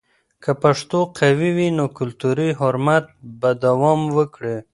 که 0.43 0.51
پښتو 0.63 0.99
قوي 1.19 1.51
وي، 1.57 1.67
نو 1.77 1.85
کلتوري 1.97 2.49
حرمت 2.59 3.05
به 3.39 3.49
دوام 3.65 4.01
وکړي. 4.17 4.57